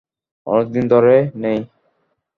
অনেকদিন 0.47 0.85
ধরেই 0.87 1.23
নেই। 1.35 1.59